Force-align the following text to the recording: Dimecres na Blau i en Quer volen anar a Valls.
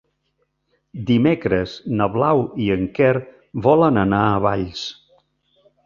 Dimecres 1.09 1.75
na 2.01 2.09
Blau 2.17 2.43
i 2.69 2.73
en 2.79 2.89
Quer 2.99 3.13
volen 3.69 4.05
anar 4.09 4.27
a 4.33 4.45
Valls. 4.49 4.87